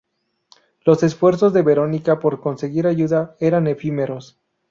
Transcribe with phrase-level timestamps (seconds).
[0.83, 4.41] Los esfuerzos de Verónica por conseguir ayuda eran efímeros.